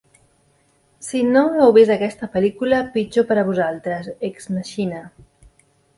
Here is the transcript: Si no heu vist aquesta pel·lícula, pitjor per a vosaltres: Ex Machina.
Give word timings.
Si 1.07 1.19
no 1.35 1.43
heu 1.59 1.75
vist 1.75 1.93
aquesta 1.95 2.31
pel·lícula, 2.37 2.79
pitjor 2.97 3.27
per 3.33 3.37
a 3.43 3.47
vosaltres: 3.51 4.11
Ex 4.31 4.53
Machina. 4.57 5.03